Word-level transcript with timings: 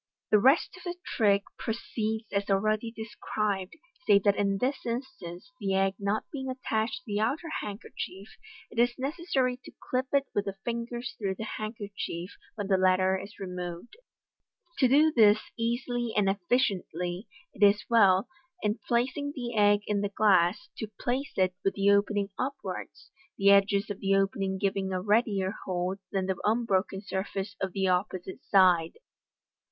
The 0.31 0.39
rest 0.39 0.75
of 0.75 0.81
the 0.81 0.95
trick 1.05 1.43
pro 1.59 1.75
ceeds 1.75 2.25
as 2.33 2.49
already 2.49 2.89
described, 2.89 3.75
save 4.07 4.23
that 4.23 4.35
in 4.35 4.57
this 4.57 4.83
instance, 4.83 5.51
the 5.59 5.75
egg 5.75 5.93
not 5.99 6.23
being 6.31 6.49
attached 6.49 7.03
to 7.03 7.03
the 7.05 7.19
outer 7.19 7.49
handkerchief, 7.61 8.29
it 8.71 8.79
is 8.79 8.97
necessary 8.97 9.57
to 9.63 9.71
clip 9.91 10.07
it 10.11 10.25
with 10.33 10.45
the 10.45 10.57
fingers 10.65 11.13
through 11.19 11.35
the 11.35 11.43
handkerchief 11.43 12.31
when 12.55 12.65
the 12.65 12.77
latter 12.79 13.15
is 13.15 13.37
removed. 13.39 13.95
To 14.79 14.87
do 14.87 15.11
this 15.15 15.37
easily 15.55 16.15
and 16.17 16.27
effectually, 16.27 17.27
it 17.53 17.61
is 17.63 17.85
well, 17.87 18.27
in 18.63 18.79
placing 18.87 19.33
the 19.35 19.53
egg 19.55 19.81
in 19.85 20.01
the 20.01 20.09
glass, 20.09 20.67
to 20.77 20.87
place 20.99 21.33
it 21.37 21.53
with 21.63 21.75
the 21.75 21.91
opening 21.91 22.29
upwards, 22.39 23.11
the 23.37 23.51
edges 23.51 23.91
of 23.91 23.99
the 23.99 24.15
opening 24.15 24.57
giving 24.57 24.91
a 24.91 24.99
readier 24.99 25.53
hold 25.65 25.99
than 26.11 26.25
the 26.25 26.39
unbroken 26.43 27.01
surface 27.03 27.55
of 27.61 27.73
the 27.73 27.87
opposite 27.87 28.43
side. 28.49 28.95